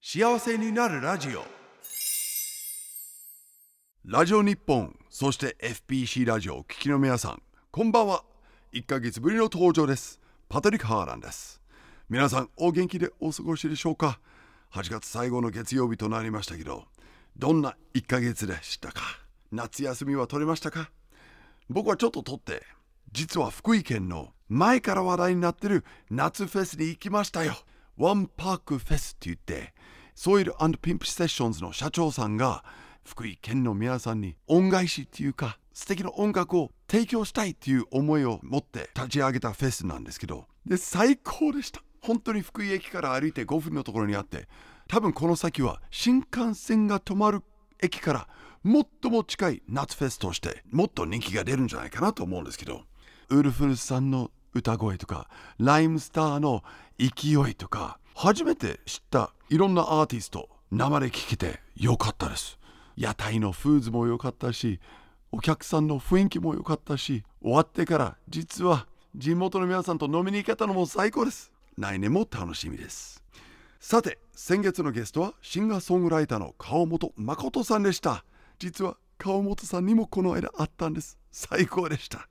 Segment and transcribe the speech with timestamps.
[0.00, 1.44] 幸せになるラジオ。
[4.04, 8.22] ラジオ日本そして FPC ラジオを聞きの皆さんこんばんは。
[8.72, 10.20] 1ヶ月ぶりの登場です。
[10.48, 11.60] パトリック・ハーランです。
[12.08, 14.20] 皆さんお元気でお過ごしでしょうか
[14.72, 16.84] ？8月最後の月曜日となりましたけど
[17.36, 19.02] どんな1ヶ月でしたか？
[19.50, 20.92] 夏休みは取れましたか？
[21.68, 22.62] 僕はちょっと取って
[23.10, 27.54] 実は福井県の前から話題になってる夏フェスに行きましたよ。
[27.96, 29.74] ワンパークフェスって言って
[30.20, 32.64] ソイルピンプセッションズの社長さんが
[33.04, 41.82] 福井県の皆さんに恩返しっていうか素敵な音楽を提供したいっていう思いを持って立ち上げたフェスなんですけどで最高でした。
[42.02, 44.48] 本当に福井駅から歩いて5分のところにあって
[44.88, 47.44] 多分この先は新幹線が止まる
[47.80, 48.28] 駅から
[48.64, 52.82] 最も近い夏フェスとしてもっと人気が出るんじゃないかなと思うんですけど
[53.28, 55.28] ウルフルさんの歌声とか
[55.58, 56.64] ライムスターの
[56.98, 62.58] 勢いとか初めて知ったいろんなアーティスト生で聴けてよかったです。
[62.96, 64.80] 屋台のフーズも良かったし
[65.30, 71.52] お客さんの雰囲気も良かったし終わってから実は地元の皆さんと飲みに行けたのも最高です。
[71.76, 73.22] 来年も楽しみです。
[73.78, 78.24] さて先月のゲストはシンガーソングライターの川本誠さんでした。
[78.58, 81.16] 実は川本さんにもこの間あったんです。
[81.30, 82.28] 最高でした。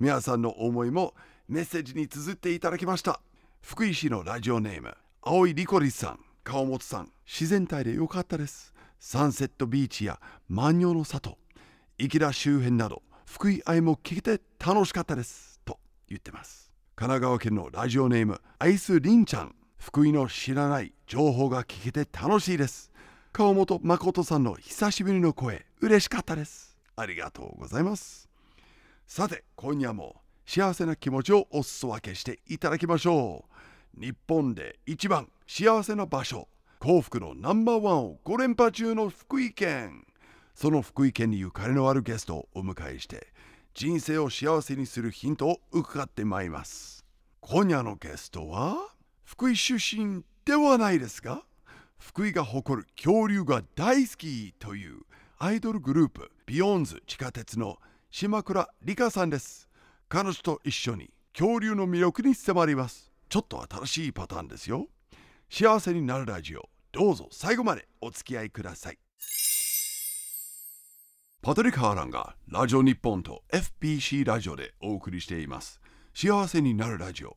[0.00, 1.12] 皆さんの思いも
[1.48, 3.20] メッセージに綴っていただきました。
[3.62, 7.12] 福井市のラジオネーム青いリコリさん川本さん。
[7.24, 8.74] 自然体でよかったです。
[8.98, 11.38] サンセットビーチや万葉の里
[11.96, 15.60] 池田周辺など福井愛も聞けて楽しかったです。
[15.64, 16.70] と言ってます。
[16.96, 19.54] 神奈川県のラジオネームアイスリンちゃん。
[19.78, 22.92] 福井の知らない情報が聞けて楽しいです。
[23.32, 26.76] 川本誠さんの久しぶりの声嬉しかったです。
[26.96, 28.28] ありがとうございます。
[29.06, 33.51] さて今夜も幸せな気持ちをお裾分けしていただきましょう。
[33.96, 36.48] 日本で一番幸せな場所。
[36.78, 40.04] 幸福のナンバーワンを5連覇中の福井県。
[40.54, 43.28] その福井県にゆかりのあるゲストをお迎えして
[43.74, 47.04] 人生を幸せにするヒントを伺ってまいります。
[47.40, 48.76] 今夜のゲストは
[49.24, 51.42] 福井出身ではないですが
[51.98, 55.00] 福井が誇る恐竜が大好きという
[55.38, 57.78] アイドルグループビヨンズ地下鉄の
[58.10, 59.68] 島倉理香さんです。
[60.08, 63.11] 彼女と一緒に恐竜の魅力に迫ります。
[63.32, 64.88] ちょっと新しいパターンですよ。
[65.48, 66.68] 幸せになるラジオ。
[66.92, 68.98] どうぞ最後までお付き合いください。
[71.40, 75.80] パトリック・ハーランがラジオ日本と FPC ラジオでお送りしています。
[76.12, 77.30] 幸せになるラジオ。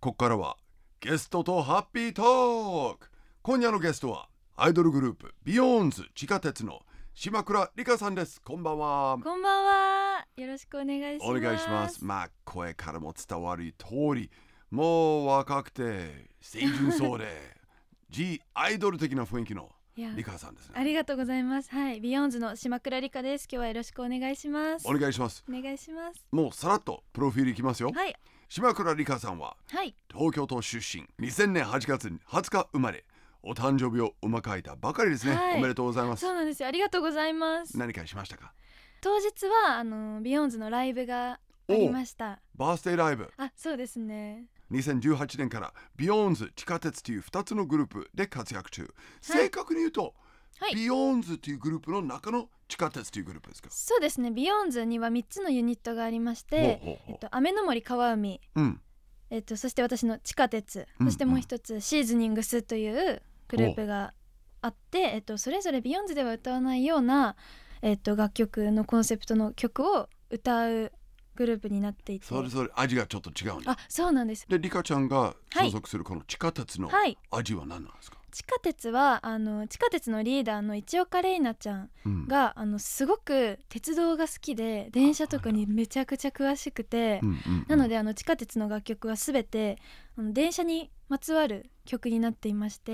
[0.00, 0.56] ここからは
[0.98, 3.08] ゲストとハッピートーク。
[3.42, 6.80] 今夜のゲストはアイドルグループビヨーンズ地下鉄の
[7.14, 8.42] 島倉理香さんです。
[8.42, 9.16] こんばんは。
[9.22, 10.26] こんばんは。
[10.36, 11.30] よろしくお願いします。
[11.30, 12.04] お願いします。
[12.04, 13.86] まあ声からも伝わる通
[14.16, 14.28] り
[14.70, 17.26] もう若くて清純そうで
[18.10, 21.70] G アイドル的な雰囲気のリカさんですねありがとうございます。
[21.70, 23.48] はい、 BEYOOOOONDS の島倉りかです。
[23.50, 24.86] 今日はよろしくお願いします。
[24.86, 26.26] お願いしますお願いします。
[26.30, 28.14] もうさらっとプロフィールいきますよ、はい、
[28.48, 33.04] 島倉りかさんははい、東京都出身2000年8月に20日生まれ
[33.42, 36.68] お誕生日をお迎えたばかりですね、はいおめでとうございますそうなんですよ。
[36.68, 37.78] ありがとうございます。
[37.78, 38.52] 何かしましたか？
[39.00, 42.40] 当日はあの BEYOOOOONDS のライブがありました。
[42.54, 44.46] バースデーライブあ、そうですね。
[44.72, 50.14] 2018年からビヨーンズ地下鉄という2つのグループで活躍中、正確に言うと、
[50.58, 50.74] はい。
[50.74, 53.68] ビヨーンズというグループの中の地下鉄というグループですか？
[53.70, 54.30] そうですね。
[54.30, 57.12] BEYOOOOONDS には三つのユニットがありまして、ほうほうほう。
[57.12, 58.80] えっと雨ノ森川海、うん。
[59.28, 61.06] えっとそして私の地下鉄、うん。
[61.06, 64.14] そしてもう一つ SeasoningS というグループが
[64.62, 67.36] あって、えっとそれぞれ BEYOOOOONDS では歌わないような
[67.82, 70.92] えっと楽曲のコンセプトの曲を歌う
[71.36, 74.44] グループになっていて、それぞれ味がちょっと違うあ、そうなんです。
[74.48, 75.66] でリカちゃんがはい。
[75.66, 82.26] 所属するこの地下鉄のはい、味は何なんですか、地下鉄はあの地下鉄のリーダーの市岡玲奈ちゃんうん。
[82.26, 87.20] があのすごく鉄道が好きで電車とかにめちゃくちゃ詳しくて。
[87.22, 87.66] うんうんうん。
[87.68, 89.78] なのであの地下鉄の楽曲はすべて
[90.18, 92.92] あの電車にまつわる曲になっていまして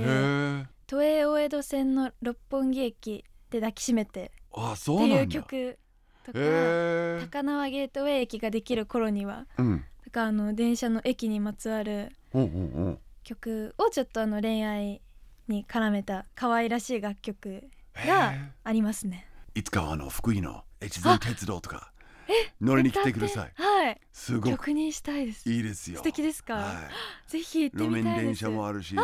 [0.87, 5.79] 都営大江戸線の六本木駅で抱きしめてあっていう曲
[6.25, 9.85] とかへえ高輪ゲートウェイ駅ができる頃にはうん。
[10.05, 12.13] とかあの電車の駅にまつわる
[13.23, 15.01] 曲をちょっとあの恋愛
[15.49, 17.65] に絡めた可愛らしい楽曲
[17.95, 18.35] が
[18.65, 19.27] ありますね。
[19.55, 21.92] いつかはあの福井の越前鉄道とか
[22.61, 23.53] 乗りに来てください。
[23.55, 24.01] はい。
[24.13, 24.71] すごく。
[24.93, 25.51] したいです。
[25.51, 25.99] いいですよ。
[25.99, 26.55] 素敵ですか？
[26.55, 26.73] は
[27.29, 27.31] い。
[27.31, 28.45] ぜひ行って路面電見たいです。
[28.45, 28.95] 車もあるし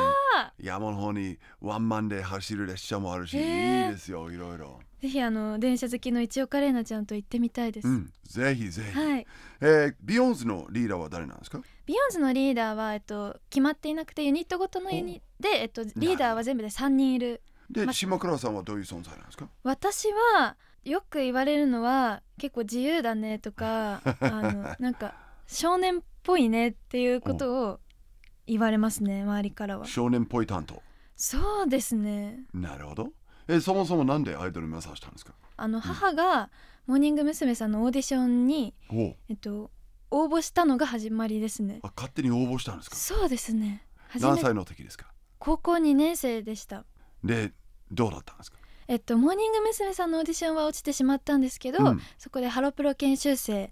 [0.60, 4.80] 山の方にワンマンで走る列車もあるし、いいですよいろいろ。
[5.00, 7.88] ぜひあの電車好きの一岡伶奈ちゃんと行ってみたいです。
[7.88, 8.12] うん。
[8.24, 9.26] ぜひぜひ、はい。
[9.60, 11.60] えー BEYOOOOONDS のリーダーは誰なんですか？
[11.86, 17.42] BEYOOOOONDS のリーダーは、えっと、決まっていなくてユニットごとのユニで、えっと、リーダーは全部で3人いる。
[17.70, 19.48] で、ま島倉さんはどういう存在なんですか？
[19.62, 25.14] 私はよく言われるのは結構自由だねとか あのなんか
[25.46, 27.80] 少年っぽいねっていうことを
[28.46, 29.86] 言われますね周りからは。
[29.86, 30.82] 少年っぽい担当。
[31.16, 32.40] そうですね。
[32.54, 33.12] なるほど。
[33.48, 35.34] えそもそもなんでアイドル目指したんですか？
[35.56, 36.50] あの母が
[36.86, 37.54] モーニング娘。
[37.54, 39.70] さんのオーディションに、おえっと、
[40.10, 41.80] 応募したのが始まりですね。
[41.82, 42.96] あ勝手に応募したんですか？
[42.96, 43.84] そうですね。
[44.20, 45.12] 何歳の時ですか？
[45.38, 46.84] 高校2年生でした。
[47.24, 47.52] で
[47.90, 48.57] どうだったんですか？
[48.88, 49.92] えっとモーニング娘。
[49.94, 53.70] さんのオーディションは落ちてしまったんですけど、うんそこでハロプロ研修生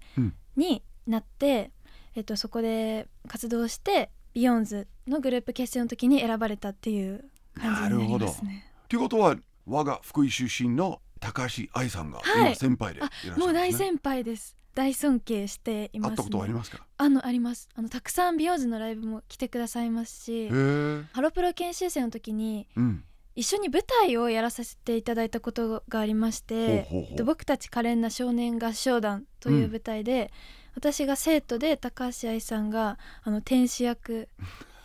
[0.57, 1.71] になって、
[2.15, 7.25] えっと、そこで活動して BEYOOOOONDS のグループ結成の時に選ばれたっていう
[7.59, 8.71] 感じになりますね。
[8.89, 9.37] ということは
[9.67, 14.55] 我が福井出身の高橋愛さんがはい今先輩でいらっしゃるんです、ねもう大先輩です。
[14.75, 16.13] 大尊敬しています、ね。
[16.13, 16.87] 会ったことはありますか？
[16.99, 17.69] あのあります。
[17.75, 23.05] あのたくさん BEYOOOOONDS のライブも来てくださいますしハロプロ研修生の時にうん
[23.37, 26.89] 一緒に舞台をやらさせていただいたことがありまして、
[27.23, 30.33] 僕たち可憐な少年合唱団という舞台で、
[30.75, 34.29] 私が生徒で高橋愛さんがあの天使役。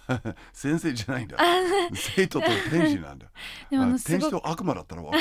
[0.52, 1.38] 先生じゃないんだ。
[1.40, 1.44] あ
[1.94, 3.28] 生徒と天使なんだ。
[3.72, 5.18] でもああの天使と悪魔だったら分か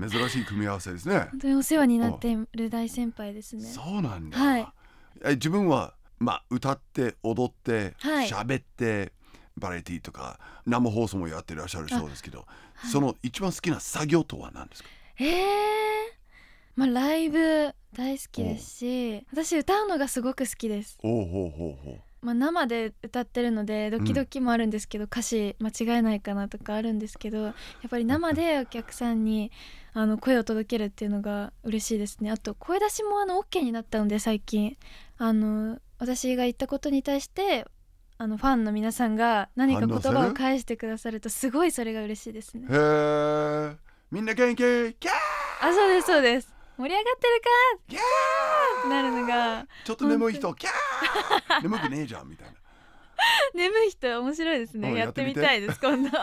[0.00, 1.28] る珍しい組み合わせですね。
[1.30, 3.62] 本当にお世話になっている大先輩ですね。
[3.62, 4.68] そうなんだ、はい。
[5.24, 8.28] え自分はまあ歌って踊ってはい。
[8.28, 9.12] 喋、って
[9.56, 12.90] バラエティーとか生放送もやってらっしゃるそうですけど、はい。
[12.90, 14.88] その一番好きな作業とは何ですか？
[15.18, 15.34] えー、
[16.76, 22.00] まあライブ大好きですし私歌うのがすごく好きです、おうほうほうほう。
[22.20, 27.54] まあ、生で歌ってるのでドキドキもあるんですけど、歌詞間違えないかなとかあるんですけどやっ
[27.90, 29.52] ぱり生で お客さんに
[29.92, 32.30] あの声を届けるっていうのが嬉しいですね。
[32.30, 34.76] あと声出しもあの OK になったので最近。
[35.18, 37.66] あの私が言ったことに対して
[38.16, 42.66] あのファンの皆さんが何か言葉を返してくださるとすごいそれが嬉しいですね。
[42.70, 43.76] へえ
[44.10, 44.56] みんな元気？
[44.58, 45.68] キャー！
[45.68, 46.54] あそうですそうです。
[46.76, 47.48] 盛り上がってるか？
[47.88, 47.98] キャ
[48.80, 50.54] ってなるのがちょっと眠い人？
[50.54, 51.62] キャー！
[51.62, 52.54] 眠くねえじゃんみたいな。
[53.54, 54.90] 眠い人面白いですね。
[54.90, 56.10] うんやってみたいです今度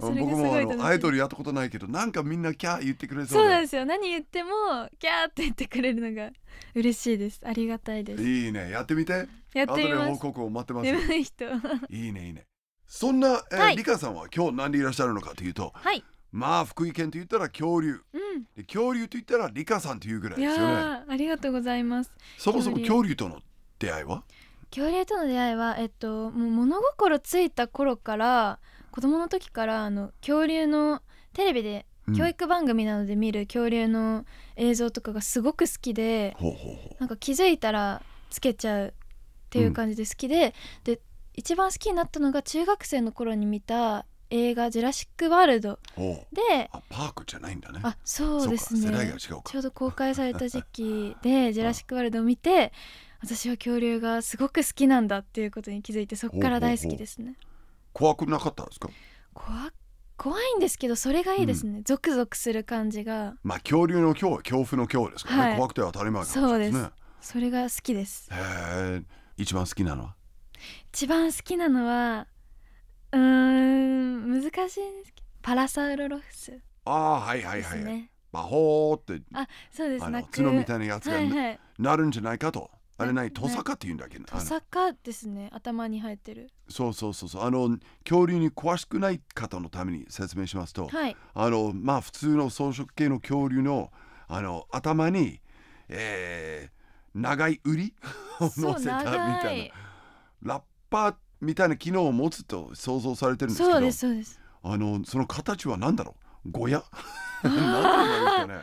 [0.00, 3.84] 僕もあのアイドルやったことないけどなんかみんなキャー言ってくれそそううでなんですよ。
[3.84, 4.50] 何言っても
[4.98, 6.30] キャーって言ってくれるのが
[6.74, 7.40] 嬉しいです。
[7.44, 8.22] ありがたいです。
[8.22, 8.70] いいね。
[8.70, 9.28] やってみて。
[9.54, 10.10] やってみます。
[10.12, 11.14] 報告を待ってます。
[11.14, 11.44] い人。
[11.88, 12.46] いいねいいね。
[12.86, 13.76] そんな、えーはい。
[13.76, 16.04] リカさんは今日何でいらっしゃるのかというとはい。
[16.32, 18.00] まあ福井県と言ったら恐竜。
[18.12, 18.44] うん。
[18.56, 20.74] で恐竜と言ったらリカさんというぐらいいですよね。
[21.08, 22.12] ありがとうございます。
[22.38, 23.40] そもそも恐恐竜との
[23.78, 24.22] 出会いは？
[24.70, 31.02] 恐竜との出会いはえっともう物心ついた頃から子供の時からあの恐竜の
[31.32, 32.16] テレビでうん。
[32.16, 34.24] 教育番組などで見る恐竜の
[34.56, 38.92] 映像とかがすごく好きで、ほうほうほなんか気づいたらつけちゃうっ
[39.50, 40.54] ていう感じで好きで、
[40.84, 41.00] で
[41.34, 45.72] 一番好きになったのが中学生の頃に見た映画「ジュラシック・ワールド。
[45.72, 46.34] うほう。
[46.34, 47.80] で」あパークじゃないんだね。
[47.82, 49.14] あそうですね。
[49.18, 52.72] ちょうど公開された時期で「ジュラシック・ワールド」を見て
[53.20, 57.36] 私は恐竜がすごく好きなんだっていうことに気づいてそこから大好きですね
[57.92, 58.88] 怖くなかったんですか？
[59.34, 59.72] 怖
[60.16, 63.34] 怖いんですけどそれがいいですね、ゾクゾクする感じが。
[63.42, 65.56] まあ恐竜の恐は恐怖の恐ですからね、はい。
[65.56, 66.82] 怖くて当たり前かもしれないです。
[66.82, 66.90] ね
[67.20, 68.28] それが好きです。
[68.30, 69.02] へえ
[69.36, 70.16] 一番好きなのは？
[70.92, 72.26] 一番好きなのは
[73.12, 76.60] うーん難しいんですけどパラサウロロフス。
[76.84, 80.04] ああはいはいではい、魔法ってあそうです。
[80.04, 81.60] あの角みたいなやつがはいはい。
[81.78, 82.70] なるんじゃないかと、
[83.02, 85.48] あれなないトサカって言うんだっけどトサカですね。
[85.52, 86.50] 頭に生えてる。
[86.68, 87.42] そうそうそうそう。
[87.42, 91.16] あの恐竜に詳しくない方のために説明しますと、はい。
[91.34, 93.90] あのまあ普通の草食系の恐竜の
[94.28, 95.40] あの頭に、
[95.88, 96.80] えー
[97.12, 97.92] 長いウリ？
[98.40, 99.72] を乗せたみた長い。
[100.42, 104.40] なラッパーみたいな機能を持つと想像されてるんですけどそうですそうです。
[104.62, 106.14] あのその形は何だろ
[106.46, 106.50] う？
[106.52, 106.84] ゴヤ？
[107.42, 108.54] あ なんて言えばいいですかね。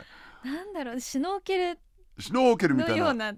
[0.56, 1.00] なんだろう。
[1.00, 1.78] シュノーケル
[2.18, 3.14] シュノーケルみたいな。
[3.14, 3.32] な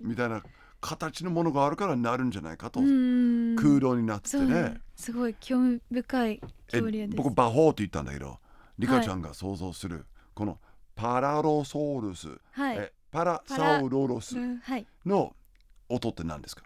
[0.00, 0.42] みたいな
[0.80, 4.80] 形のものがあるからなるんじゃないかと、空洞になってね。
[4.96, 6.40] すごい興味深いえ
[6.70, 7.16] 恐竜です。
[7.16, 8.38] 僕バホーって言ったんだけど
[8.78, 10.58] リカちゃんが想像する、この
[10.96, 12.76] パラロソウルス、はい。
[12.78, 14.36] えパラサウロロス
[15.04, 15.34] の
[15.88, 16.62] 音って何ですか？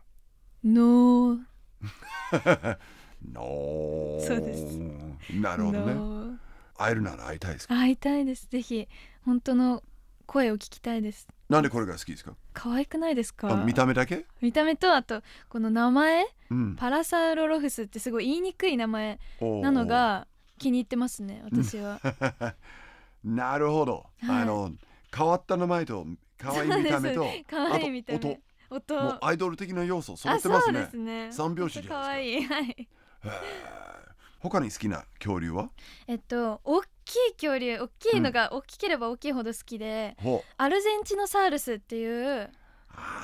[0.62, 1.38] ノー。
[3.32, 4.26] ノー。
[4.26, 4.78] そうです。
[5.40, 6.38] なるほどね。
[6.76, 7.74] 会えるなら会いたいですか？
[7.74, 8.46] 会いたいです。
[8.48, 8.86] ぜひ
[9.24, 9.82] 本当の
[10.24, 11.28] 声を聞きたいです。
[11.48, 12.34] なんでこれが好きですか？
[12.52, 13.52] 可愛くないですか？
[13.52, 14.24] あ見た目だけ？
[14.40, 16.26] 見た目とあとこの名前？
[16.50, 16.76] うん。
[16.76, 20.26] パラサウロロフスってすごい言いにくい名前おーなのが
[20.58, 22.00] 気に入ってますね私は。
[23.24, 24.42] なるほど、はい。
[24.42, 24.72] あの
[25.16, 26.06] 変わった名前と
[26.38, 27.44] 可愛い見た目とそうです。
[27.50, 28.16] 可愛い見た目。
[28.18, 28.38] あと音。
[28.70, 30.80] 音もうアイドル的な要素揃あそうってますね。
[30.80, 31.28] ですね。
[31.32, 32.46] 三拍子じゃないいい。
[32.46, 32.64] はい。
[32.64, 33.32] へー。
[34.40, 35.70] 他に好きな恐竜は？
[36.06, 40.52] えっと大きい恐竜大きいのが大きければ大きいほど好きで、ほう。
[40.56, 42.06] アルゼンチノサウルスってい
[42.42, 42.50] う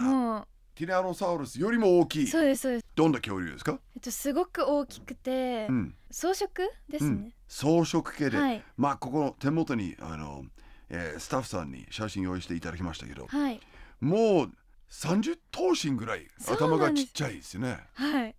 [0.01, 2.27] もティラノサウルスよりも大きうい。
[2.27, 2.87] そうですそうです。
[2.95, 5.95] どんな恐竜ですか、えっとすごく大きくて、うん。
[6.11, 6.49] 装飾
[6.89, 7.25] ですうん。
[7.25, 8.63] ね、草食系で、はい。
[8.77, 10.45] まあここの手元にあの、
[10.89, 13.61] えースタッフさんに写真用意していただきましたけどはい。
[14.01, 14.51] もう
[14.91, 17.79] 30頭身ぐらい頭がちっちゃいですよね。
[17.95, 18.35] はい。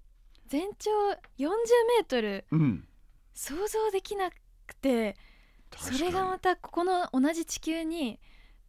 [0.47, 0.89] 全長
[1.37, 2.45] 40メートル。
[2.51, 2.87] うん。
[3.33, 5.15] 想像できなくて
[5.77, 8.19] それがまたここの同じ地球に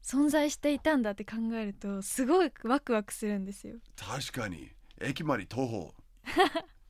[0.03, 3.77] 存在していたんだって考えるとすごいワクワクするんですよ。
[3.97, 4.71] 確かに。
[5.01, 5.95] 駅まで徒歩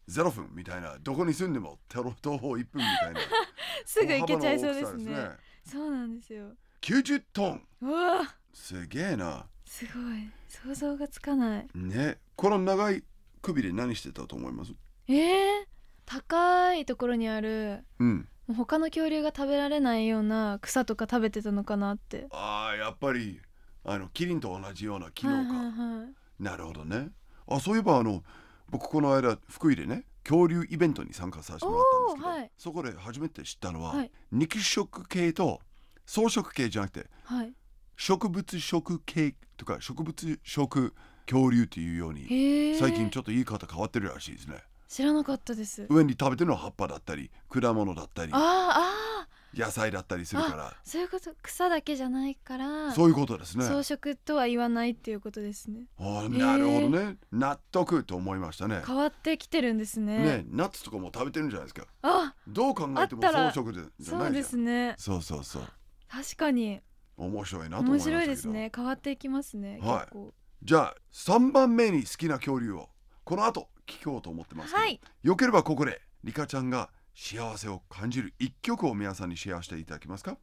[0.08, 0.96] 0分みたいな。
[1.00, 3.20] どこに住んでも徒歩徒歩1分みたいな。
[3.86, 5.14] すぐ行けちゃいそう大ですね。
[5.14, 6.56] 幅な大きさそうなんですよ。
[6.80, 7.66] 90トン。
[7.82, 8.20] うわ。
[8.22, 9.46] あすげえな。
[9.64, 10.30] すごい。
[10.48, 11.68] 想像がつかない。
[11.74, 12.18] ね。
[12.36, 13.04] この長い
[13.40, 14.74] 首で何してたと思います？
[15.08, 15.66] えー、
[16.04, 22.26] 高いところにあるうん他の恐竜が食べられないような草とか食べてたのかなって。
[22.30, 23.40] ああやっぱり
[23.84, 27.10] あのキリンと同じような機能か、はいはいはいなるほどね。
[27.46, 28.22] あそういえばあの
[28.70, 32.50] 僕この間福井でね恐竜イベントに参加させてもらったんですけど、はい。
[32.56, 34.10] そこで初めて知ったのは、はい。
[34.30, 35.60] 肉食系と
[36.06, 37.52] 草食系じゃなくてはい。
[37.96, 40.94] 植物食系とか植物食
[41.26, 44.56] 恐竜っていうように最近ちょっと言い方変わってるらしいですね
[44.92, 45.86] 知らなかったです。
[45.88, 50.70] 上に食べてるのは葉っぱだったり果物だったりあーあ野菜だったりするから。
[50.70, 51.30] ーそういうこと。
[51.42, 53.64] 草だけじゃないからそういうことですね。
[53.64, 55.86] 草食とは言わないっていうことですね。
[55.98, 57.16] あーなるほどね。
[57.32, 58.82] 納得と思いましたね。
[58.86, 60.18] 変わってきてるんですね。
[60.18, 61.86] ねナッツとかも食べてるんじゃないですか。
[62.02, 64.44] あどう考えても草食でじゃそうでないじゃん。
[64.44, 64.94] すね。
[64.98, 65.62] そうそうそう。
[66.10, 66.82] 確かに。
[67.16, 68.70] 面白いな面白いですね。
[68.76, 70.16] 変わっていきますね、はい。
[70.62, 72.90] じゃあ3番目に好きな恐竜を
[73.24, 73.68] この後
[74.00, 75.00] 聞こうと思ってますけど、はい。
[75.22, 80.36] よければここでリカちゃんが幸せを感じる一曲を皆さんにシェアしていただけますか？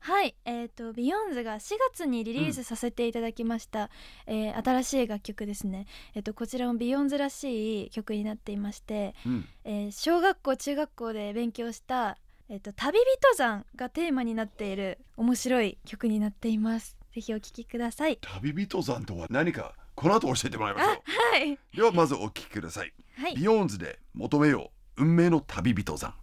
[0.00, 0.36] はい。
[0.44, 3.90] えっ、と BEYOOOOONDS が4月にリリースさせていただきました、
[4.26, 5.86] えー新しい楽曲ですね。
[6.14, 9.48] えっ、とこちらも BEYOOOOONDS らしい曲になっていまして、うん。
[9.64, 16.96] えー小学校中学校で勉強したえっ、と旅人算がテーマになっている面白い曲になっています。
[17.12, 18.18] ぜひお聴きください。
[18.20, 22.92] 旅人算とは何かこの後教えてもらいましょはい、うではまずお聞きください。
[23.18, 23.34] はい。
[23.34, 25.02] BEYOOOOONDS で求めよ…
[25.02, 26.14] 運命の旅人算。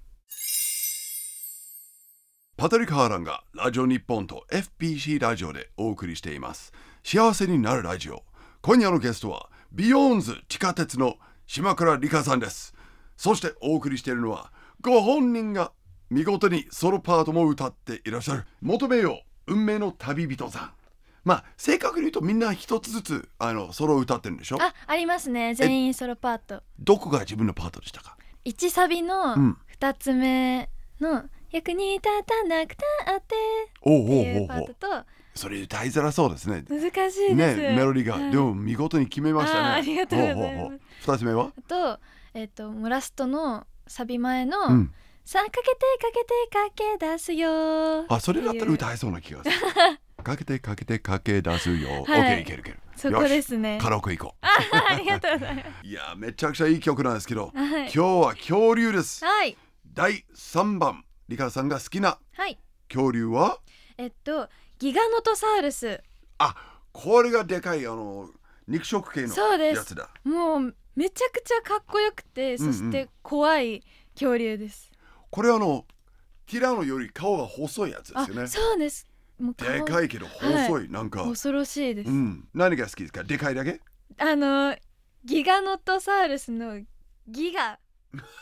[2.56, 6.72] パトリック・ハーランがラジオ日本と FBC ラジオでお送りしています。
[7.04, 8.24] 幸せになるラジオ。
[8.62, 11.16] 今夜のゲストはビヨーンズ地下鉄の
[11.48, 12.76] 島倉理香さんです。
[13.18, 14.52] そしてお送りしているのは
[14.82, 15.72] ご本人が
[16.12, 20.72] 見事にソロパートも歌っていらっしゃる求めよう運命の旅人さん
[21.24, 24.58] まあ正確に言うとみんな一つずつあのソロを歌ってるんでしょ？
[24.62, 25.54] あありますね。
[25.56, 26.64] 全員ソロパート。
[26.80, 29.58] どこが自分のパートでしたか？1サビのうん。
[29.80, 30.70] 2つ目
[31.02, 32.76] の「役に立たなく
[33.06, 33.36] たって」
[33.84, 35.04] っていうパートと
[35.36, 36.64] それ歌いづらそうですね。
[36.70, 38.32] 難しいです、ねメロディーが、はい。
[38.32, 39.70] でも見事に決めましたね。
[39.70, 40.48] ありがとうございます。
[40.48, 40.72] ほほほ
[41.14, 41.52] 二つ目は？
[41.58, 42.00] あと
[42.34, 44.94] えっ、ともうラストのサビ前の「うん。
[45.26, 49.56] さあかけてかけてかけ出すよ」あ、それだったら歌えそうな気がする。
[50.24, 52.04] かけてかけてかけ出すよ。
[52.04, 52.80] はいーいけるいける。
[52.96, 54.48] そこでよすねしカラオケ行こあ
[54.90, 55.66] ありがとうございまう。
[55.86, 59.26] いやめちゃくちゃいい曲なんですけど、すはい今日は恐竜です。
[59.26, 59.58] はい
[59.94, 63.60] 第三番リカさんが好きなはい恐竜は？
[63.98, 64.50] えっと
[64.80, 66.02] ギガノトサウルス
[66.40, 66.56] あ、
[66.92, 68.30] これがでかいあの
[68.68, 70.10] 肉食系のそうですやつだ。
[70.24, 74.92] もうめちゃくちゃかっこよくてそして怖い恐竜です、
[75.32, 75.86] これあの
[76.46, 78.48] ティラノより顔が細いやつですよねあ。
[78.48, 79.08] そうです
[79.52, 81.26] でかいけど細い、なんか。
[81.26, 82.48] 恐ろしいです、うん。
[82.54, 83.24] 何が好きですか？
[83.24, 83.82] でかいだけ？
[84.18, 84.76] あの
[85.26, 86.80] ギガノトサウルスの
[87.28, 87.78] ギガっ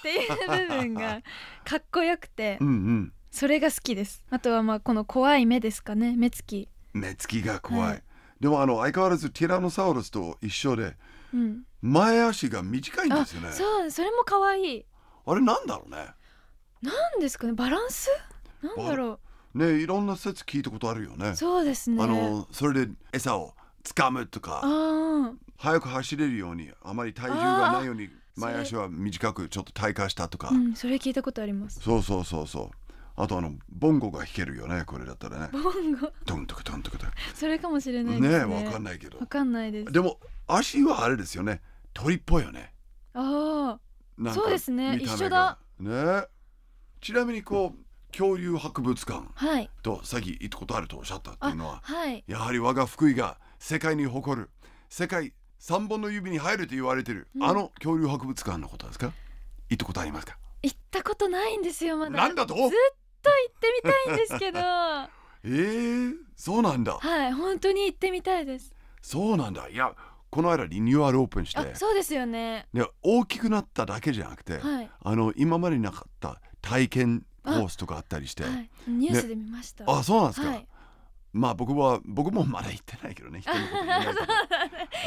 [0.03, 1.21] ていう部分が
[1.63, 3.13] かっこよくてうんうん。
[3.31, 4.23] それが好きです。
[4.29, 6.15] あとはまあこの怖い目ですかね。
[6.17, 6.69] 目つき。
[6.93, 8.03] 目つきが怖い、はい。
[8.39, 10.97] でもあの相変わらずティラノサウルスと一緒で
[11.33, 11.63] うん。
[11.81, 13.51] 前足が短いんあですよね。
[13.53, 14.85] そうそれも可愛い。
[15.25, 16.07] あれなんだろうね。
[16.81, 17.53] なんですかね。
[17.53, 18.09] バランス？
[18.61, 19.19] なんだろ
[19.53, 21.29] ねいろんな説聞いたことあるよね。
[21.29, 22.01] うそうですね。
[22.03, 23.53] あのそれで餌を
[23.83, 31.79] 掴むとかあ早く走れるようにあまり体重がないようにー前足は短くちょっと退化したとか、ーうんそれ聞いたことあります。
[31.81, 32.69] そうそうそうそう。
[33.17, 35.49] あとあのボンゴが弾けるよねこれだったらね。
[35.51, 36.11] ボンゴ。
[36.25, 37.05] トントクトントクト
[37.35, 38.45] それかもしれないンですね。
[38.45, 39.19] ねわかんないけど。
[39.19, 39.91] わかんないです。
[39.91, 40.17] でも
[40.47, 41.61] 足はあれですよね。
[41.93, 42.73] 鳥っぽいよね。
[43.13, 43.77] あ
[44.17, 44.97] なんかそうですね。
[44.97, 45.57] 一緒がだ。
[45.79, 46.27] ね
[47.01, 49.23] ちなみにこう恐竜博物館
[49.81, 52.23] とさっき行ったことあるとおっしゃったっていうのははい。
[52.27, 54.49] やはり我が福井が世界に誇る
[54.89, 57.43] 世界3本の指に入ると言われてる、うん。
[57.43, 59.11] あの恐竜博物館のことですか？
[59.69, 60.37] 行ったことありますか？
[60.63, 62.11] 行ったことないんですよまだ。
[62.11, 62.55] なんだと？
[62.55, 62.69] ずっ
[63.21, 64.59] と行ってみたいんですけど。
[64.59, 65.09] は
[65.43, 66.99] えー、そうなんだ。
[67.29, 68.75] い本当に行ってみたいです。
[69.01, 69.69] そうなんだ。
[69.69, 69.95] いや
[70.29, 71.59] この間リニューアルオープンして。
[71.59, 72.67] あそうですよね。
[72.73, 74.89] で大きくなっただけじゃなくて、はい。
[75.01, 78.43] あの今までになかった体験コースとかあったりして。
[78.43, 78.69] はい。
[78.87, 80.67] ニュースで見ました、あそうなんですか、はい。
[81.33, 84.19] まあ僕は僕もまだ行ってないけどね人のこと言えないけど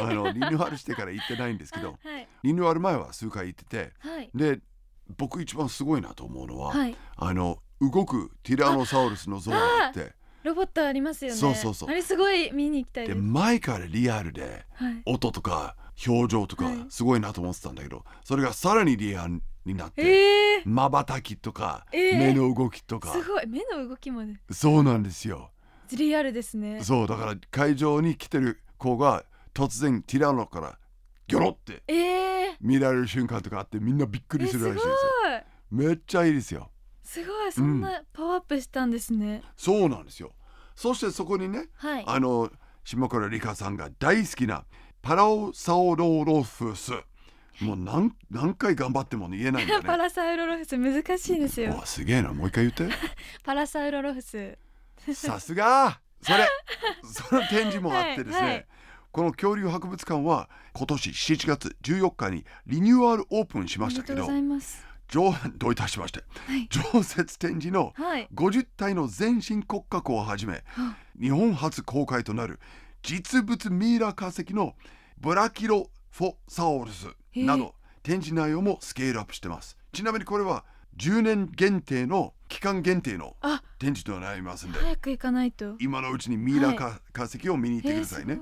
[0.00, 2.28] あのリニューアルしてから行ってないんですけど はい。
[2.42, 4.30] リニューアル前は数回行っててはい。
[4.34, 4.60] で
[5.18, 6.96] 僕一番すごいなと思うのは、はい。
[7.16, 10.14] あの動くティラノサウルスの像があって。
[10.44, 11.38] ロボットありますよね。
[11.38, 11.88] そうそうそう。
[11.90, 15.02] あれすごい見に行きたいで前からリアルではい。
[15.04, 15.76] 音とか
[16.06, 16.86] 表情とかはい。
[16.88, 22.18] すごいなと思ってたんだけど、それがさらにリアルになってえー、まばたきとか、えー。
[22.18, 23.12] 目の動きとか。
[23.12, 23.47] すごい。
[23.47, 24.35] 目の動きまで。
[24.50, 25.50] そうなんですよ。
[25.92, 26.83] リアルですね。
[26.83, 30.78] そうだから会場に来てる子が突然ティラノから
[31.28, 34.90] ギョロってえー、見られる瞬間とかあってみんなびっくりえするらしいですよ。
[35.71, 36.71] めっちゃいいですよ。
[37.02, 37.52] すごい。
[37.52, 40.33] そんなパワーアップしたんですね、そうなんですよ。
[40.75, 42.04] そしてそこにねはい。
[42.06, 42.50] あの
[42.85, 44.64] 島倉理香さんが大好きな
[45.00, 46.92] パラオサオロロフス
[47.61, 51.78] もう何何回頑張っても言えないんだ パねラサウロロフス難しいですよ。
[51.80, 52.32] おすげえな。
[52.32, 52.92] もう一回言っ
[53.44, 54.58] パラサウロロフス。
[55.04, 56.00] てさすが。
[56.23, 56.49] それ
[57.04, 58.66] その展示もあってですね、はいはい。
[59.12, 64.87] この恐竜博物館は今年7月14日にリニューアルオープンしあましたけどりがとうございます。
[65.08, 66.25] 常どういたしまして。
[66.46, 66.66] はい。
[66.70, 68.28] 常設展示のはい。
[68.34, 72.58] 50体の全身骨格をはじめあ日本初公開となる
[73.02, 74.75] 実物ミイラ化石の
[75.18, 79.76] ブラキロフォサウルスなど展示内容もスケールアップしてます。
[79.92, 80.64] ちなみにこれは
[80.96, 85.76] 10年限定の期間限定のあ展示となりますんで早く行かないと。
[85.80, 88.40] 今のうちにミイラ化,、化石を見に行ってくださいね。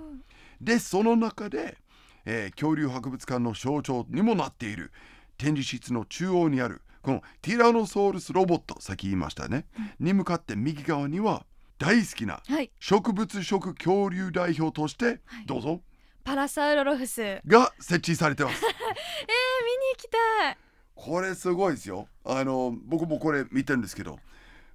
[0.61, 1.79] でその中で、
[2.25, 4.93] えー恐竜博物館の象徴にもなっている
[5.39, 9.67] 展示室の中央にあるこのティラノソールスロボットさっき言いましたね、
[9.99, 11.45] に向かって右側には
[11.79, 12.71] 大好きなはい。
[12.79, 15.19] 植物食恐竜代表として、はい。
[15.47, 15.81] どうぞ
[16.25, 17.23] パラサウロロフス。
[17.23, 18.63] えー、が設置されてます。
[18.65, 20.57] 見に行きたい。
[20.95, 22.09] これすごいですよ。
[22.25, 24.19] あの僕もこれ見てるんですけど。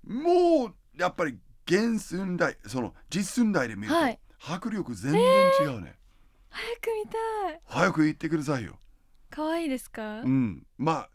[0.06, 4.20] もうやっぱり原寸大その実寸大で見ると、はい。
[4.40, 5.22] 迫力全然
[5.62, 5.96] 違うね、
[6.50, 7.62] 早く見たい。
[7.66, 8.80] 早く行ってくださいよ。
[9.30, 10.66] 可愛いですか、うん。
[10.78, 11.10] まあ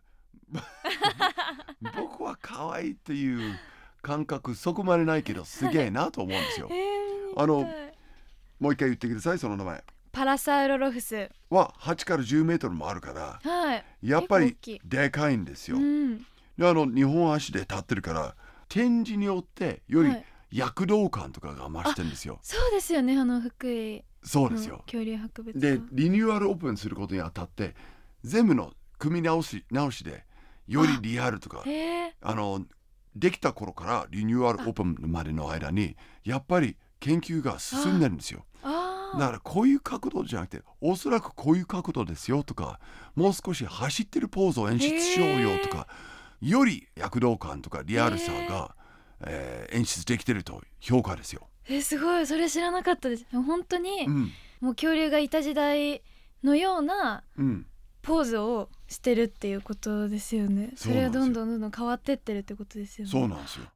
[1.97, 3.59] 僕は可愛いっていう
[4.03, 6.69] 感覚そこまでないけどすげえなと思うんですよ。
[6.73, 7.69] えー、あの
[8.61, 11.31] もう一回言ってくださいその名前パラサウロロフス。
[11.51, 13.85] は8から10メートルもあるからはい。
[14.03, 16.19] やっぱりでかいんですよ、うん。
[16.59, 18.35] であの2本足で立ってるから
[18.69, 20.25] 展示によってよりはい。
[20.53, 23.97] 躍動感とかが増してんですよ、そうですよねあの福井。
[23.97, 24.83] のそうですよ。
[24.85, 27.75] 恐竜博物で館リニューアルオープンすることにあたって
[28.23, 30.25] 全部の組み直し直しで
[30.69, 31.65] よりリアルとか
[32.21, 32.65] あの
[33.17, 38.45] できた頃からリニューアルオープンまでの間にやっぱり研究が進んでるんですよ。
[38.63, 38.69] あ
[39.19, 42.81] だからこういう角度じゃなくておそらくこういう角度ですよとか
[43.15, 45.87] もう少し走ってるポーズを演出しようよとか
[46.41, 48.75] より躍動感とかリアルさが、
[49.21, 51.49] えー演出できてると評価ですよ。
[51.69, 52.27] ーえすごい。
[52.27, 53.27] それ知らなかったです。
[53.33, 54.33] 本当に、うん。
[54.61, 56.03] もう恐竜がいた時代
[56.43, 57.67] のようなうん、
[58.03, 60.73] ポーズをしてるっていうことですよね。
[60.77, 61.21] そそうなんですよ。
[61.21, 63.11] れがどんどんどんどん変わってってるってことですよね。
[63.11, 63.67] そうなんですよ。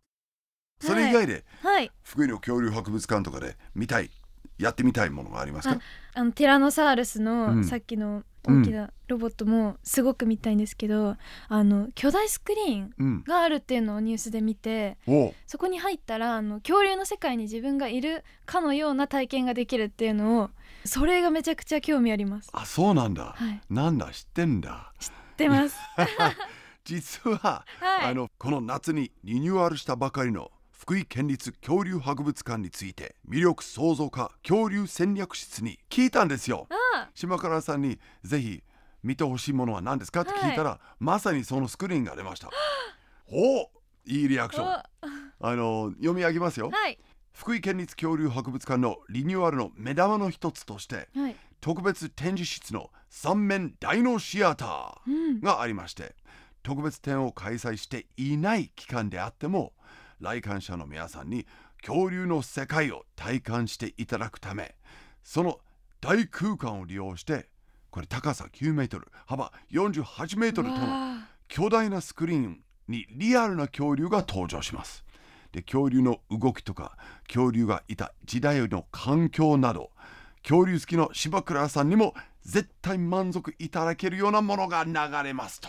[0.80, 1.90] それ以外ではい。
[2.02, 4.10] 福井の恐竜博物館とかで見たい
[4.58, 5.78] やってみたいものがありますか？
[6.14, 11.16] あのティラノサウルスの、うんさっきの大きなロボットもすごく見たいんですけど、
[11.48, 13.24] あの巨大スクリーンうん。
[13.24, 20.50] があるっていうのをニュースで見ておうそこに入ったらあの恐竜の世界に自分がいるかのような体験ができるっていうのを
[20.84, 22.50] それがめちゃくちゃ興味あります。
[22.52, 23.34] あそうなんだ。
[23.36, 24.10] はい、なんだ？
[24.12, 24.92] 知ってんだ？
[25.36, 25.76] 出ます。
[26.84, 30.52] 実は、 はいあのこの夏にリニューアルしたばかりの
[30.86, 36.68] 福井県立恐竜博物館について魅力創造課恐竜戦略室に聞いたんですよ。
[36.94, 38.62] あ島倉さんにぜひ
[39.02, 40.20] 見てほしいものは何ですか？
[40.20, 42.50] って聞いたら、まさにそのスクリーンが出ました。
[43.32, 43.70] おお
[44.04, 44.66] いいリアクション。
[44.68, 44.70] お
[45.48, 46.70] あの読み上げますよ。
[46.70, 46.96] はい
[47.32, 51.36] 福井県立恐竜博物館のリニューアルの目玉の一つとしてはい。
[51.60, 56.14] 特別展示室の三面ダイノシアタうんーがありまして
[56.62, 59.72] 特別展を開催していない期間であっても
[60.20, 61.46] 来館者の皆さんに
[61.84, 64.74] 恐竜の世界を体感していただくため
[65.22, 65.60] その
[66.00, 67.48] 大空間を利用して
[67.90, 71.16] これ高さ9メートル幅48メートルとのわ
[71.48, 75.04] 巨大なスクリーンにリアルな恐竜が登場します。
[75.52, 79.90] で恐竜の動きとか恐竜がいた時代の環境など
[80.42, 84.92] 恐竜好きの柴倉さんにも絶対満足いただけるようなものが流
[85.24, 85.68] れますと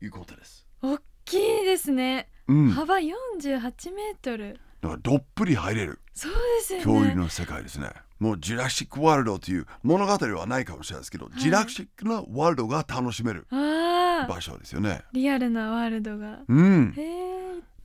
[0.00, 0.66] いうことです。
[0.82, 4.58] 大きいですね、うん、だか幅48メートル。
[4.82, 6.00] らどっぷり入れる。
[6.14, 6.84] そうですよね。
[6.84, 7.88] 恐竜の世界ですね。
[8.18, 11.40] もうジュラシック・ワールドという物語はないかもしれないですけど、い。
[11.40, 15.02] ジュラシックなワールドが楽しめる場所ですよね。
[15.12, 16.40] リアルなワールドが。
[16.48, 16.94] うん。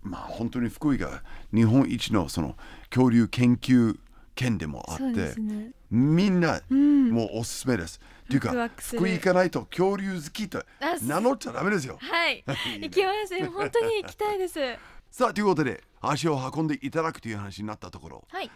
[0.04, 1.24] まあ本当に福井が
[1.54, 2.56] 日本一のその
[2.90, 3.98] 恐竜研究
[4.36, 5.72] 県でもあってね。
[5.90, 7.10] みんなうん。
[7.10, 8.00] もうおすすめです。
[8.28, 10.64] っていうか福井行かないと恐竜好きとあ
[11.02, 11.98] 名乗っちゃダメですよ。
[12.02, 12.44] はい。
[12.82, 13.50] 行きますよ。
[13.52, 14.60] 本当に行きたいです。
[15.10, 18.28] さあということで足を運んでいただくという話になったところ。
[18.30, 18.52] はい。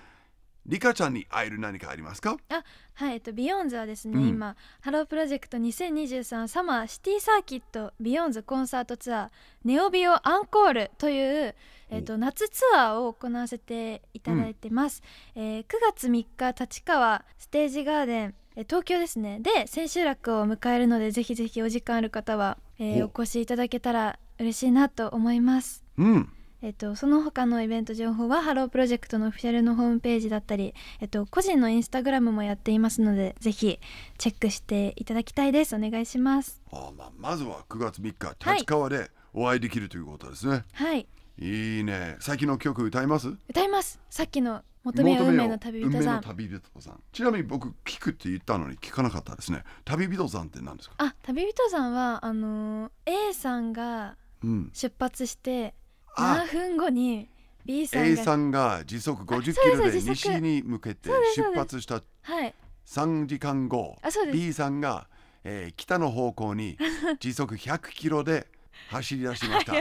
[0.68, 2.38] リカちゃんに会える何かありますか？
[2.50, 3.14] あはい。
[3.14, 4.28] えっと BEYOOOOONDS はですね、うん。
[4.28, 5.02] 今 Hello!
[5.04, 11.56] Project 2023 Summer City Circuit BEYOOOOONDS Concert Tour NEO BEYO Encore という
[11.90, 15.02] えっと夏ツアーを行わせていただいてます、
[15.34, 19.40] えー9月3日立川ステージガーデンえー東京ですね。
[19.40, 23.12] で千秋楽を迎えるのでぜひぜひお時間ある方は、えーお。
[23.16, 25.84] お越しいただけたら嬉しいなと思います。
[25.98, 26.30] うん。
[26.64, 33.80] えっと、その他のイベント情報はハロープロジェクトのオフィシャルのホームページだったり、えっと、個人のインスタグラムもやっていますのでぜひ
[34.20, 35.76] チェックしていただきたいです。
[35.76, 36.62] お願いします。
[36.72, 38.58] あまあ、まずは9月3日はい。
[38.60, 40.64] 立川でお会いできるということですね。
[40.74, 41.08] はい。
[41.40, 42.18] い、いね。
[42.20, 43.30] 最近の曲歌います？
[43.50, 44.00] 歌います。
[44.12, 47.04] さっきの求めよ運命の旅人運命さんの旅人さん。
[47.12, 49.64] ちなみに僕聞くって言ったのに聞かなかったですね。
[49.86, 50.96] 旅人さんって何ですか？
[50.98, 52.92] あ旅人さんはあのー
[53.30, 54.70] A さんがうん。
[54.74, 55.76] 出発して
[56.16, 56.46] あ。
[56.50, 57.30] 7分後に
[57.66, 62.54] B さん A がさんが時速50キロで西に向けて出発したはい。
[62.88, 63.98] 3時間後
[64.34, 65.08] B さんが、
[65.44, 66.78] えー北の方向に
[67.20, 68.48] 時速100キロで
[68.90, 69.74] 走り出しました。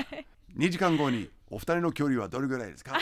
[0.57, 2.99] 2時間後にお二人の距離はどれぐらいですか？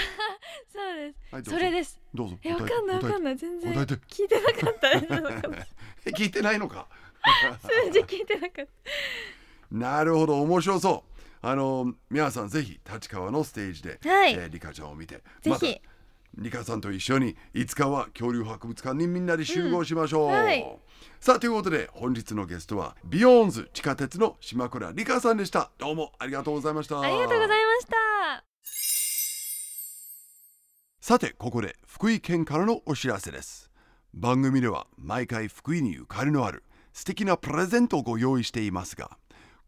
[0.72, 2.00] そうです、はいそれです。
[2.14, 2.38] どうぞ。
[2.42, 3.36] えわかんないわかんいない。
[3.38, 4.88] 全然聞いてなかった。
[6.10, 6.86] 聞いてないのか？
[7.62, 8.70] 数字聞いてなかった。
[9.70, 10.40] なるほど。
[10.42, 11.18] 面白そう。
[11.40, 14.34] あの皆さんぜひ立川のステージで、はい。
[14.34, 15.80] えーリカちゃんを見てぜひ。
[16.36, 20.32] リカさんと一緒にいつかは恐竜博物館にみんなで集合しましょう、うん。
[20.32, 20.78] はい。
[21.20, 25.70] さあということで本日のゲストはビヨーンズ地下鉄の島倉リカさんでした。
[25.78, 27.00] どうもありがとうございました。
[27.00, 28.07] ありがとうございました
[31.00, 33.70] さてここで福井県からのお知らせです。
[34.12, 39.16] 番組では毎回福井にゆかりのある素敵なプレゼントをご用意していますが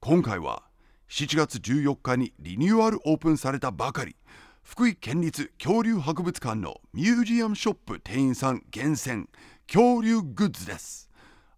[0.01, 0.65] 今回は
[1.09, 4.17] 7月14日にリニューアルオープンされたばかり
[4.65, 9.29] 福井県立恐竜博物館のミュージアムショップ店員さん厳選
[9.73, 11.09] 恐竜グッズです。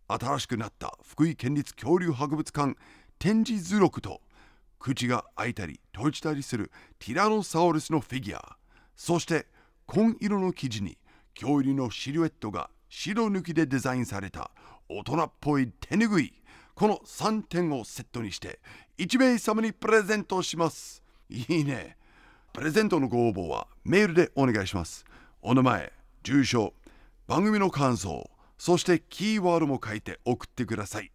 [0.06, 2.76] 新しくなった福井県立恐竜博物館
[3.18, 4.20] 展示図録と
[4.78, 8.56] 口が開いたり閉じたりするティラノサウルスのフィギュア
[8.96, 9.46] そして
[9.92, 10.96] 紺色の生地に
[11.38, 14.50] 恐竜のシルエットが白抜きでデザインされた
[14.88, 16.32] 大人っぽい手ぬぐい
[16.74, 18.58] この3点をセットにして
[18.96, 21.02] 1名様にプレゼントします。
[21.28, 21.98] いいね。
[22.54, 25.04] プレゼントのご応募はメールでお願いします。
[25.42, 26.72] お名前住所
[27.26, 31.12] 番組の感想そしてキーワードも書いて送ってください。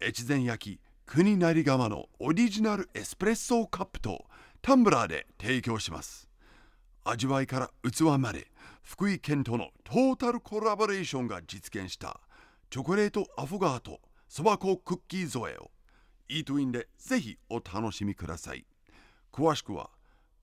[0.00, 4.24] 越前焼き国成窯のオリジナルエスプレッソカップと
[4.62, 6.30] タンブラーで提供します。
[7.04, 8.46] 味わいから器まで
[8.82, 12.18] 福井県とのトータルコラボレーションが実現した
[12.70, 15.70] チョコレートアフガートそば粉クッキー添えを
[16.30, 18.64] イートインでぜひお楽しみください。
[19.30, 19.90] 詳しくは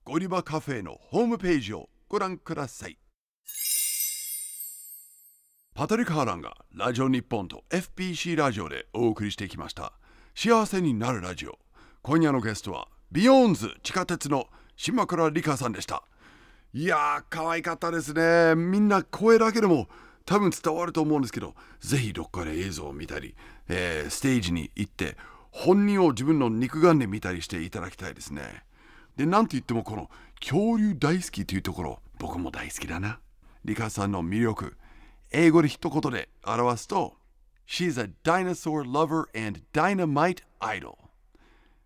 [0.04, 2.96] ゴディバカフェのホームページをご覧ください。
[5.74, 9.92] パトリック・ハーランがラジオ日本と FBC ラジオでお送りしてきました。
[10.34, 11.58] 幸せになるラジオ。
[12.02, 16.02] 今夜のゲストはビヨーンズ地下鉄の島倉理香さんでした。
[16.74, 18.54] いやー可愛かったですね。
[18.56, 19.88] みんな声だけでも
[20.26, 23.34] 多分伝わると思うんですけどぜひどっかで映像を見たり、
[23.68, 25.16] えーステージに行って
[25.50, 28.64] 本人を自分の肉眼で見たりしていただきたいですね。
[29.16, 33.20] でなんといってもこの恐竜大好きというところ僕も大好きだな。
[33.64, 34.76] リカさんの魅力
[35.32, 37.14] 英語で一言で表すと
[37.66, 40.96] She's a dinosaur lover and dynamite idol.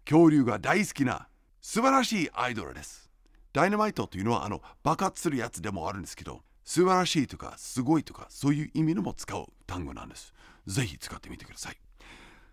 [0.07, 1.29] 恐竜が大好きな
[1.61, 3.11] 素晴らしいアイドルです。
[3.53, 10.33] ダイナマイトというのはあの爆発するやつでもあるんですけど素晴らしいとかすごいとかそういう意味のも使う単語なんです。
[10.67, 11.77] ぜひ使ってみてください。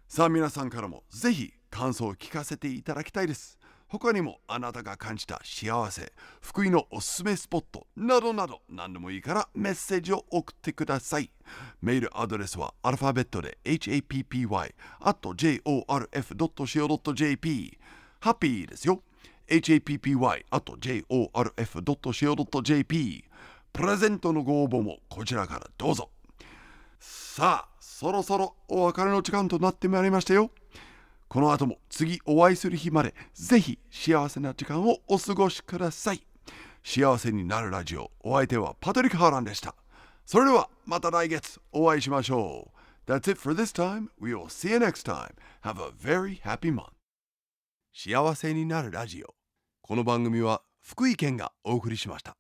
[0.10, 3.58] さあ皆さんからもぜひ感想を聞かせていただきたいです。
[3.92, 11.30] 他にもあなたが感じた幸せ福井のおすすめスポットなどなど何でもいいからメッセージを送ってください。
[11.82, 14.24] メールアドレスはアルファベットで happy
[16.56, 17.78] jorf.co.jp
[18.22, 19.04] ハッピーですよ。
[19.50, 20.00] happy
[22.00, 23.26] jorf.co.jp
[23.74, 26.10] プレゼントのご応募もこちらからどうぞ。
[26.98, 30.50] さあそろそろお別れの時間となってまいりましたよ。
[31.32, 36.28] この後も次お会いする日までぜひ幸せな時間をお過ごしください
[36.84, 39.74] 幸せになるラジオお相手はパトリック・ハーランでした
[40.26, 42.70] それではまた来月お会いしましょ
[43.08, 44.10] う That's it for this time.
[44.20, 45.32] We will see you next time.
[45.64, 46.90] Have a very happy month.
[47.94, 49.34] 幸せになるラジオ
[49.82, 52.36] この番組は福井県がお送りしました